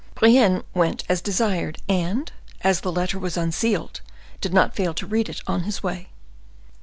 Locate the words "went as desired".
0.73-1.77